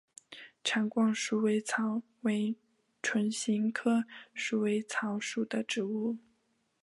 [0.63, 2.55] 长冠鼠尾草为
[3.03, 6.17] 唇形科鼠尾草属的植物。